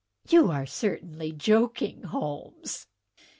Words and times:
"You 0.27 0.49
are 0.49 0.65
certainly 0.65 1.31
joking. 1.31 2.01
Holmes." 2.05 2.87